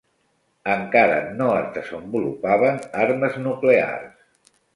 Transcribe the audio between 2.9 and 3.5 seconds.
armes